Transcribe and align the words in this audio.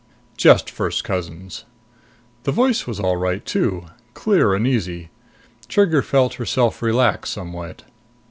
"Just 0.35 0.71
first 0.71 1.03
cousins." 1.03 1.63
The 2.41 2.51
voice 2.51 2.87
was 2.87 2.99
all 2.99 3.17
right 3.17 3.45
too 3.45 3.85
clear 4.15 4.55
and 4.55 4.65
easy. 4.65 5.11
Trigger 5.67 6.01
felt 6.01 6.33
herself 6.33 6.81
relax 6.81 7.29
somewhat. 7.29 7.83